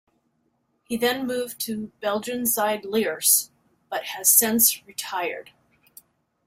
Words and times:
He 0.85 0.97
then 0.97 1.27
moved 1.27 1.59
to 1.59 1.91
Belgian 2.01 2.47
side 2.47 2.85
Lierse, 2.85 3.51
but 3.87 4.03
has 4.05 4.31
since 4.33 4.83
retired. 4.87 5.51